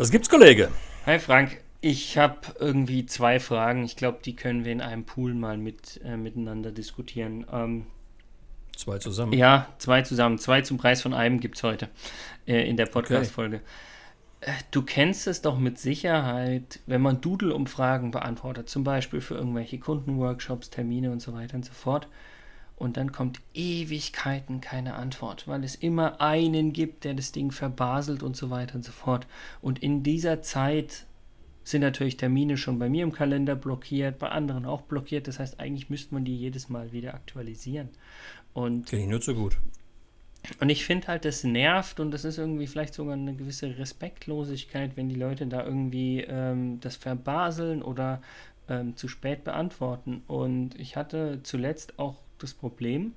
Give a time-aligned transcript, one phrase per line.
[0.00, 0.70] Was gibt's, Kollege?
[1.04, 3.84] Hi Frank, ich habe irgendwie zwei Fragen.
[3.84, 7.44] Ich glaube, die können wir in einem Pool mal mit, äh, miteinander diskutieren.
[7.52, 7.84] Ähm,
[8.74, 9.34] zwei zusammen?
[9.34, 10.38] Ja, zwei zusammen.
[10.38, 11.90] Zwei zum Preis von einem gibt es heute
[12.46, 13.56] äh, in der Podcast-Folge.
[14.40, 14.52] Okay.
[14.52, 19.78] Äh, du kennst es doch mit Sicherheit, wenn man Doodle-Umfragen beantwortet, zum Beispiel für irgendwelche
[19.78, 22.08] Kundenworkshops, Termine und so weiter und so fort
[22.80, 28.22] und dann kommt Ewigkeiten keine Antwort, weil es immer einen gibt, der das Ding verbaselt
[28.22, 29.26] und so weiter und so fort.
[29.60, 31.04] Und in dieser Zeit
[31.62, 35.28] sind natürlich Termine schon bei mir im Kalender blockiert, bei anderen auch blockiert.
[35.28, 37.90] Das heißt, eigentlich müsste man die jedes Mal wieder aktualisieren.
[38.54, 39.58] Und Kenne ich nur so gut.
[40.58, 44.96] Und ich finde halt, das nervt und das ist irgendwie vielleicht sogar eine gewisse Respektlosigkeit,
[44.96, 48.22] wenn die Leute da irgendwie ähm, das verbaseln oder
[48.70, 50.22] ähm, zu spät beantworten.
[50.26, 53.14] Und ich hatte zuletzt auch das Problem,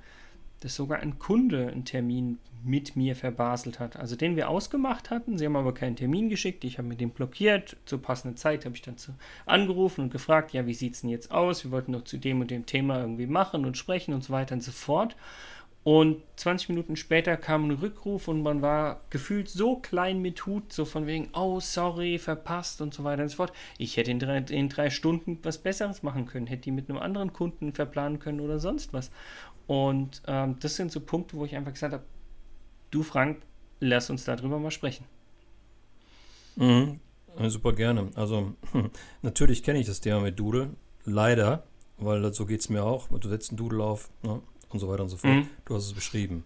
[0.62, 3.98] dass sogar ein Kunde einen Termin mit mir verbaselt hat.
[3.98, 5.38] Also den wir ausgemacht hatten.
[5.38, 6.64] Sie haben aber keinen Termin geschickt.
[6.64, 7.76] Ich habe mir den blockiert.
[7.86, 9.14] Zur passenden Zeit habe ich dann zu,
[9.46, 11.66] angerufen und gefragt, ja, wie sieht es denn jetzt aus?
[11.66, 14.56] Wir wollten noch zu dem und dem Thema irgendwie machen und sprechen und so weiter
[14.56, 15.18] und so fort.
[15.84, 20.72] Und 20 Minuten später kam ein Rückruf und man war gefühlt so klein mit Hut,
[20.72, 23.52] so von wegen, oh, sorry, verpasst und so weiter und so fort.
[23.78, 27.00] Ich hätte in drei, in drei Stunden was Besseres machen können, hätte die mit einem
[27.00, 29.12] anderen Kunden verplanen können oder sonst was.
[29.68, 32.04] Und ähm, das sind so Punkte, wo ich einfach gesagt habe,
[32.92, 33.42] du Frank,
[33.82, 35.06] lass uns darüber mal sprechen.
[36.56, 37.00] Mhm.
[37.48, 38.10] Super gerne.
[38.16, 38.54] Also
[39.22, 40.70] natürlich kenne ich das Thema mit Doodle,
[41.04, 41.64] leider,
[41.98, 43.08] weil so geht es mir auch.
[43.10, 44.42] Du setzt einen Doodle auf, ne?
[44.74, 45.34] Und so weiter und so fort.
[45.34, 45.48] Mhm.
[45.66, 46.44] Du hast es beschrieben.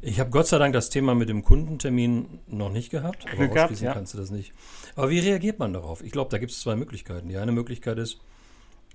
[0.00, 3.56] Ich habe Gott sei Dank das Thema mit dem Kundentermin noch nicht gehabt, aber Glück
[3.56, 3.94] ausschließen ja.
[3.94, 4.52] kannst du das nicht.
[4.96, 6.02] Aber wie reagiert man darauf?
[6.02, 7.28] Ich glaube, da gibt es zwei Möglichkeiten.
[7.28, 8.18] Die eine Möglichkeit ist,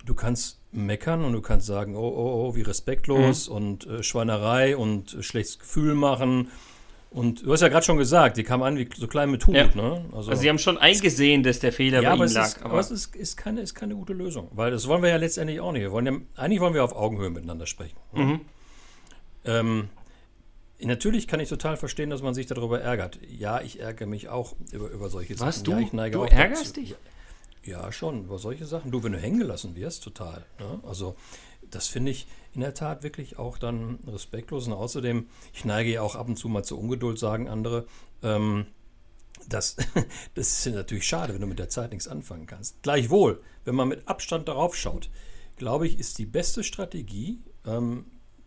[0.04, 3.56] du kannst meckern und du kannst sagen, oh, oh, oh, wie respektlos mhm.
[3.56, 6.48] und äh, Schweinerei und äh, schlechtes Gefühl machen
[7.10, 9.56] und du hast ja gerade schon gesagt, die kam an wie so klein mit Hut.
[9.56, 9.66] Ja.
[9.74, 10.04] Ne?
[10.12, 12.46] Also, also, sie haben schon eingesehen, dass der Fehler ja, bei ihnen lag.
[12.46, 15.16] Ist, aber es ist, ist, keine, ist keine gute Lösung, weil das wollen wir ja
[15.16, 15.82] letztendlich auch nicht.
[15.82, 17.96] Wir wollen ja, eigentlich wollen wir auf Augenhöhe miteinander sprechen.
[18.12, 18.24] Ne?
[18.24, 18.40] Mhm.
[19.44, 19.88] Ähm,
[20.80, 23.18] natürlich kann ich total verstehen, dass man sich darüber ärgert.
[23.28, 25.90] Ja, ich ärgere mich auch über, über solche Was, Sachen.
[25.90, 26.80] Du, ja, du ärgerst dazu.
[26.80, 26.94] dich?
[27.64, 28.92] Ja, schon, über solche Sachen.
[28.92, 30.44] Du, wenn du hängen gelassen wirst, total.
[30.58, 30.80] Ne?
[30.86, 31.16] Also
[31.70, 34.66] das finde ich in der Tat wirklich auch dann respektlos.
[34.66, 37.86] Und außerdem, ich neige ja auch ab und zu mal zur Ungeduld, sagen andere.
[38.22, 38.66] Ähm,
[39.48, 39.76] das,
[40.34, 42.82] das ist natürlich schade, wenn du mit der Zeit nichts anfangen kannst.
[42.82, 45.10] Gleichwohl, wenn man mit Abstand darauf schaut,
[45.56, 48.06] glaube ich, ist die beste Strategie, ähm,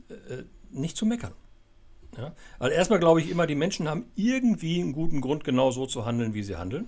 [0.09, 1.33] äh, nicht zu meckern.
[2.17, 2.35] Ja?
[2.59, 6.05] Also erstmal glaube ich immer, die Menschen haben irgendwie einen guten Grund, genau so zu
[6.05, 6.87] handeln, wie sie handeln.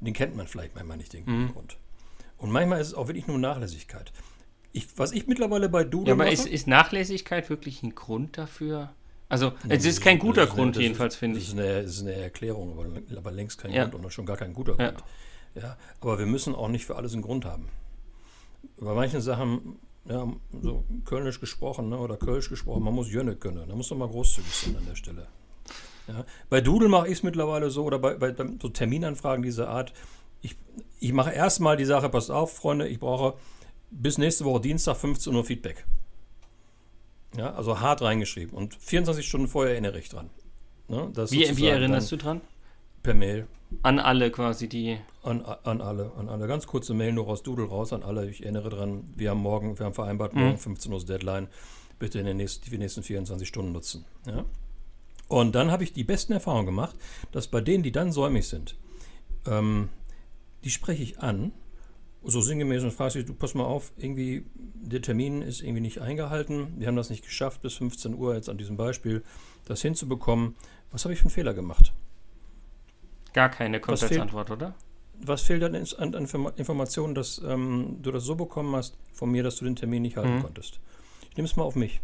[0.00, 1.52] Den kennt man vielleicht manchmal nicht, den guten mhm.
[1.52, 1.76] Grund.
[2.38, 4.12] Und manchmal ist es auch wirklich nur Nachlässigkeit.
[4.72, 8.38] Ich, was ich mittlerweile bei Doodle ja, aber mache, ist, ist, Nachlässigkeit wirklich ein Grund
[8.38, 8.94] dafür?
[9.28, 11.54] Also, es ist kein guter Grund, eine, jedenfalls, finde ich.
[11.54, 13.84] Das ist, eine, ist Erklärung, aber, aber längst kein ja.
[13.84, 15.04] Grund und schon gar kein guter Grund.
[15.54, 15.62] Ja.
[15.62, 15.76] ja.
[16.00, 17.68] Aber wir müssen auch nicht für alles einen Grund haben.
[18.78, 20.26] Bei manchen Sachen, ja,
[20.62, 23.68] so kölnisch gesprochen ne, oder kölsch gesprochen, man muss Jönne können.
[23.68, 25.26] Da muss doch mal großzügig sein an der Stelle.
[26.08, 26.24] Ja.
[26.48, 29.92] Bei Doodle mache ich es mittlerweile so, oder bei, bei, bei so Terminanfragen dieser Art,
[30.42, 30.56] ich,
[30.98, 33.34] ich mache erstmal die Sache, passt auf, Freunde, ich brauche
[33.90, 35.86] bis nächste Woche Dienstag 15 Uhr Feedback.
[37.36, 38.56] Ja, also hart reingeschrieben.
[38.56, 40.30] Und 24 Stunden vorher erinnere ich dran.
[40.88, 42.40] Ne, wie, wie erinnerst du dran?
[43.02, 43.46] Per Mail.
[43.82, 44.98] An alle quasi, die.
[45.22, 46.48] An, an alle, an alle.
[46.48, 48.28] Ganz kurze Mail nur aus Doodle raus an alle.
[48.28, 50.58] Ich erinnere dran, wir haben morgen, wir haben vereinbart, morgen mhm.
[50.58, 51.48] 15 Uhr Deadline.
[52.00, 54.04] Bitte in den nächsten, die nächsten 24 Stunden nutzen.
[54.26, 54.44] Ja?
[55.28, 56.96] Und dann habe ich die besten Erfahrungen gemacht,
[57.30, 58.76] dass bei denen, die dann säumig sind,
[59.46, 59.90] ähm,
[60.64, 61.52] die spreche ich an
[62.22, 66.00] so sinngemäß und fragst dich, du pass mal auf, irgendwie der Termin ist irgendwie nicht
[66.00, 66.74] eingehalten.
[66.78, 69.22] Wir haben das nicht geschafft, bis 15 Uhr jetzt an diesem Beispiel
[69.64, 70.54] das hinzubekommen.
[70.90, 71.92] Was habe ich für einen Fehler gemacht?
[73.32, 74.74] Gar keine Kontextantwort, oder?
[75.22, 79.42] Was fehlt dann an, an Informationen, dass ähm, du das so bekommen hast von mir,
[79.42, 80.42] dass du den Termin nicht halten mhm.
[80.42, 80.80] konntest?
[81.30, 82.00] Ich nehme es mal auf mich.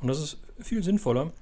[0.00, 1.32] Und das ist viel sinnvoller.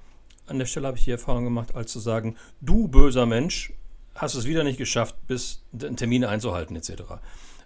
[0.45, 3.73] An der Stelle habe ich die Erfahrung gemacht, als zu sagen, du böser Mensch,
[4.15, 7.03] hast es wieder nicht geschafft, bis den Termin einzuhalten, etc.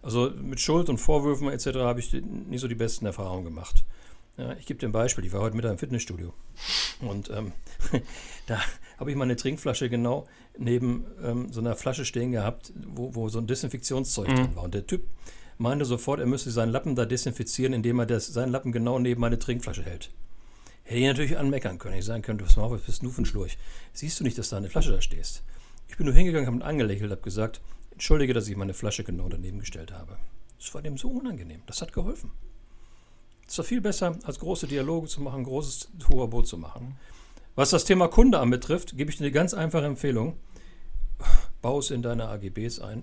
[0.01, 1.77] Also mit Schuld und Vorwürfen etc.
[1.79, 3.85] habe ich nicht so die besten Erfahrungen gemacht.
[4.37, 5.25] Ja, ich gebe dir ein Beispiel.
[5.25, 6.31] Ich war heute Mittag im Fitnessstudio
[7.01, 7.53] und ähm,
[8.45, 8.59] da
[8.97, 10.27] habe ich mal eine Trinkflasche genau
[10.57, 14.35] neben ähm, so einer Flasche stehen gehabt, wo, wo so ein Desinfektionszeug mhm.
[14.35, 14.63] drin war.
[14.63, 15.03] Und der Typ
[15.57, 19.21] meinte sofort, er müsste seinen Lappen da desinfizieren, indem er das, seinen Lappen genau neben
[19.21, 20.11] meine Trinkflasche hält.
[20.83, 21.97] Hätte ich natürlich anmeckern können.
[21.97, 23.57] Ich sagen könnte, was mal was bist du für ein Schlurch?
[23.93, 25.43] Siehst du nicht, dass da eine Flasche da stehst?
[25.89, 27.59] Ich bin nur hingegangen, habe ihn angelächelt, habe gesagt,
[27.97, 30.19] Entschuldige, dass ich meine Flasche genau daneben gestellt habe.
[30.59, 31.63] Das war dem so unangenehm.
[31.65, 32.29] Das hat geholfen.
[33.47, 36.99] Es war viel besser, als große Dialoge zu machen, großes Boot zu machen.
[37.55, 40.37] Was das Thema Kunde anbetrifft, gebe ich dir eine ganz einfache Empfehlung.
[41.63, 43.01] Bau es in deine AGBs ein,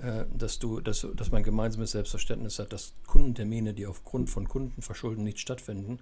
[0.00, 5.24] äh, dass, du, dass, dass man gemeinsames Selbstverständnis hat, dass Kundentermine, die aufgrund von Kundenverschulden
[5.24, 5.98] nicht stattfinden,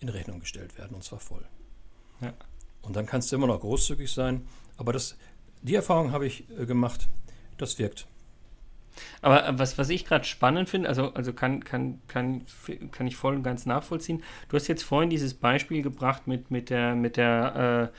[0.00, 1.46] in Rechnung gestellt werden und zwar voll.
[2.20, 2.34] Ja.
[2.82, 4.46] Und dann kannst du immer noch großzügig sein,
[4.76, 5.16] aber das,
[5.62, 7.08] die Erfahrung habe ich äh, gemacht,
[7.58, 8.06] das wirkt.
[9.22, 12.42] Aber äh, was, was ich gerade spannend finde, also, also kann, kann, kann,
[12.90, 14.22] kann ich voll und ganz nachvollziehen.
[14.48, 17.90] Du hast jetzt vorhin dieses Beispiel gebracht mit, mit der, mit der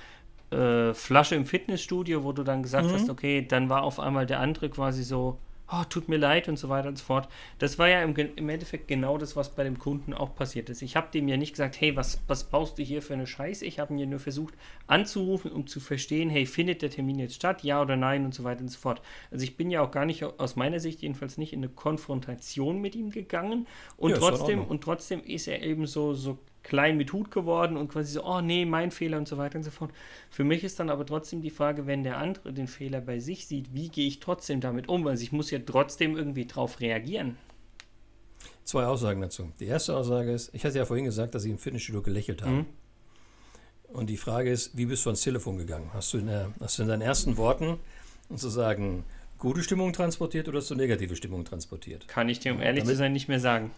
[0.51, 2.93] äh, äh, Flasche im Fitnessstudio, wo du dann gesagt mhm.
[2.93, 5.37] hast, okay, dann war auf einmal der andere quasi so,
[5.71, 7.29] oh, tut mir leid und so weiter und so fort.
[7.59, 10.81] Das war ja im, im Endeffekt genau das, was bei dem Kunden auch passiert ist.
[10.81, 13.65] Ich habe dem ja nicht gesagt, hey, was, was baust du hier für eine Scheiße?
[13.65, 14.55] Ich habe ihn ja nur versucht
[14.87, 18.43] anzurufen, um zu verstehen, hey, findet der Termin jetzt statt, ja oder nein und so
[18.43, 19.01] weiter und so fort.
[19.31, 22.81] Also ich bin ja auch gar nicht, aus meiner Sicht jedenfalls nicht in eine Konfrontation
[22.81, 23.67] mit ihm gegangen
[23.97, 27.89] und ja, trotzdem, und trotzdem ist er eben so, so klein mit Hut geworden und
[27.89, 29.91] quasi so, oh nee, mein Fehler und so weiter und so fort.
[30.29, 33.47] Für mich ist dann aber trotzdem die Frage, wenn der andere den Fehler bei sich
[33.47, 35.07] sieht, wie gehe ich trotzdem damit um?
[35.07, 37.37] Also ich muss ja trotzdem irgendwie drauf reagieren.
[38.63, 39.51] Zwei Aussagen dazu.
[39.59, 42.51] Die erste Aussage ist, ich hatte ja vorhin gesagt, dass ich im Fitnessstudio gelächelt habe.
[42.51, 42.65] Mhm.
[43.87, 45.89] Und die Frage ist, wie bist du ans Telefon gegangen?
[45.93, 47.79] Hast du in, der, hast du in deinen ersten Worten
[48.29, 49.03] sozusagen
[49.39, 52.07] gute Stimmung transportiert oder hast du negative Stimmung transportiert?
[52.07, 53.71] Kann ich dir, um ehrlich Damit, zu sein, nicht mehr sagen.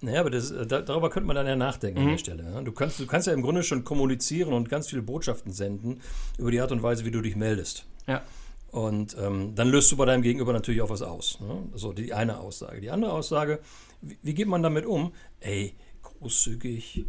[0.00, 2.06] Naja, aber das, äh, da, darüber könnte man dann ja nachdenken mhm.
[2.06, 2.44] an der Stelle.
[2.44, 2.60] Ja?
[2.62, 6.00] Du, kannst, du kannst ja im Grunde schon kommunizieren und ganz viele Botschaften senden
[6.38, 7.86] über die Art und Weise, wie du dich meldest.
[8.06, 8.22] Ja.
[8.70, 11.40] Und ähm, dann löst du bei deinem Gegenüber natürlich auch was aus.
[11.40, 11.62] Ne?
[11.72, 12.80] Also die eine Aussage.
[12.80, 13.60] Die andere Aussage,
[14.02, 15.12] wie, wie, geht man damit um?
[15.40, 17.06] Ey, großzügig.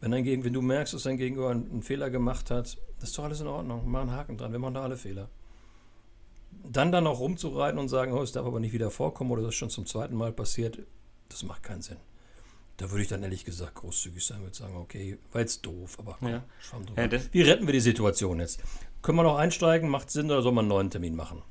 [0.00, 3.10] Wenn, dein Gegen, wenn du merkst, dass dein Gegenüber einen, einen Fehler gemacht hat, das
[3.10, 3.82] ist doch alles in Ordnung.
[3.86, 4.52] Mach einen Haken dran.
[4.52, 5.28] Wir machen da alle Fehler.
[6.64, 9.50] Dann dann auch rumzureiten und sagen, oh, es darf aber nicht wieder vorkommen oder das
[9.50, 10.78] ist schon zum zweiten Mal passiert,
[11.28, 11.98] das macht keinen Sinn.
[12.76, 16.16] Da würde ich dann ehrlich gesagt großzügig sein, würde sagen, okay, war jetzt doof, aber
[16.18, 16.44] komm, ja.
[16.60, 17.02] schwamm drüber.
[17.02, 18.60] Ja, Wie retten wir die Situation jetzt?
[19.02, 19.88] Können wir noch einsteigen?
[19.88, 21.42] Macht Sinn oder soll man einen neuen Termin machen?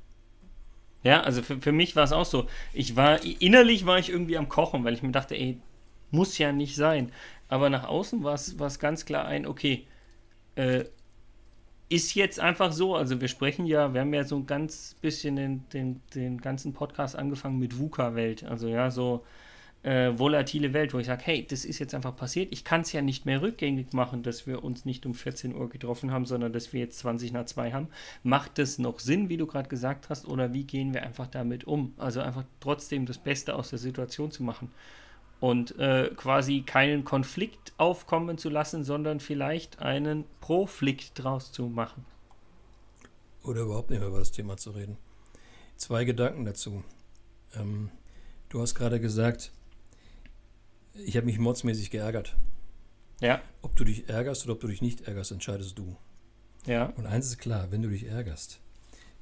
[1.03, 2.47] Ja, also für, für mich war es auch so.
[2.73, 5.59] Ich war, innerlich war ich irgendwie am Kochen, weil ich mir dachte, ey,
[6.11, 7.11] muss ja nicht sein.
[7.47, 9.85] Aber nach außen war es ganz klar ein, okay,
[10.55, 10.85] äh,
[11.89, 15.35] ist jetzt einfach so, also wir sprechen ja, wir haben ja so ein ganz bisschen
[15.35, 18.43] den, den, den ganzen Podcast angefangen mit VUCA-Welt.
[18.45, 19.23] Also ja, so
[19.83, 22.51] äh, volatile Welt, wo ich sage, hey, das ist jetzt einfach passiert.
[22.51, 25.69] Ich kann es ja nicht mehr rückgängig machen, dass wir uns nicht um 14 Uhr
[25.69, 27.89] getroffen haben, sondern dass wir jetzt 20 nach 2 haben.
[28.23, 31.65] Macht das noch Sinn, wie du gerade gesagt hast, oder wie gehen wir einfach damit
[31.65, 31.93] um?
[31.97, 34.71] Also einfach trotzdem das Beste aus der Situation zu machen
[35.41, 42.05] und äh, quasi keinen Konflikt aufkommen zu lassen, sondern vielleicht einen Proflikt draus zu machen.
[43.43, 44.95] Oder überhaupt nicht mehr über das Thema zu reden.
[45.75, 46.81] Zwei Gedanken dazu.
[47.55, 47.89] Ähm,
[48.47, 49.51] du hast gerade gesagt,
[50.93, 52.35] ich habe mich mordsmäßig geärgert.
[53.19, 53.41] Ja.
[53.61, 55.95] Ob du dich ärgerst oder ob du dich nicht ärgerst, entscheidest du.
[56.65, 56.87] Ja.
[56.95, 58.59] Und eins ist klar, wenn du dich ärgerst,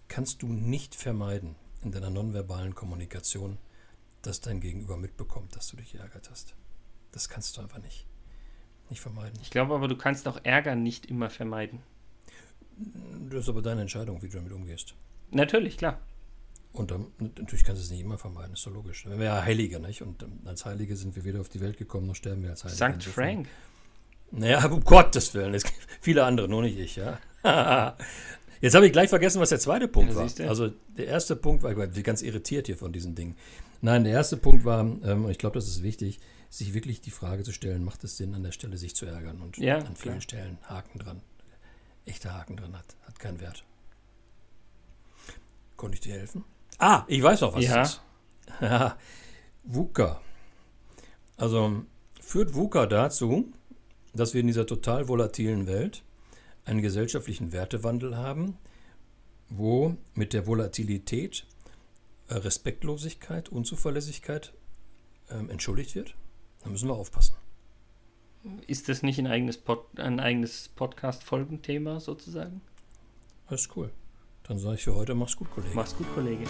[0.08, 3.58] kannst du nicht vermeiden in deiner nonverbalen Kommunikation,
[4.22, 6.56] dass dein Gegenüber mitbekommt, dass du dich geärgert hast.
[7.12, 8.06] Das kannst du einfach nicht.
[8.90, 9.40] Nicht vermeiden.
[9.42, 11.80] Ich glaube aber, du kannst auch Ärger nicht immer vermeiden.
[13.30, 14.96] Das ist aber deine Entscheidung, wie du damit umgehst.
[15.32, 16.02] Natürlich, klar.
[16.74, 19.06] Und dann, natürlich kannst du es nicht immer vermeiden, ist doch logisch.
[19.06, 20.02] Wir wären ja Heilige, nicht?
[20.02, 22.78] Und als Heilige sind wir weder auf die Welt gekommen, noch sterben wir als Heilige.
[22.78, 23.48] Sankt Frank.
[24.32, 27.20] Naja, um Gottes Willen, es gibt viele andere, nur nicht ich, ja.
[28.62, 30.48] Jetzt habe ich gleich vergessen, was der zweite Punkt ja, war.
[30.48, 33.36] Also der erste Punkt war, ich bin ganz irritiert hier von diesen Dingen.
[33.82, 37.44] Nein, der erste Punkt war, ähm, ich glaube, das ist wichtig, sich wirklich die Frage
[37.44, 39.42] zu stellen, macht es Sinn, an der Stelle sich zu ärgern?
[39.42, 40.22] Und ja, an vielen klar.
[40.22, 41.22] Stellen Haken dran.
[42.06, 43.66] Echter Haken dran hat, hat keinen Wert.
[45.76, 46.44] Konnte ich dir helfen?
[46.82, 47.76] Ah, ich weiß noch, was ja.
[47.78, 48.02] das ist.
[48.62, 48.98] Ja,
[49.64, 50.20] VUCA.
[51.38, 51.84] Also
[52.20, 53.54] führt VUCA dazu,
[54.14, 56.04] dass wir in dieser total volatilen Welt
[56.66, 58.58] einen gesellschaftlichen Wertewandel haben,
[59.48, 61.46] wo mit der Volatilität
[62.30, 64.52] äh, Respektlosigkeit, Unzuverlässigkeit
[65.30, 66.16] ähm, entschuldigt wird.
[66.64, 67.36] Da müssen wir aufpassen.
[68.66, 72.62] Ist das nicht ein eigenes, Pod, ein eigenes Podcast-Folgenthema sozusagen?
[73.50, 73.92] Das ist cool.
[74.44, 75.76] Dann sage ich für heute, mach's gut, Kollege.
[75.76, 76.44] Mach's gut, Kollege.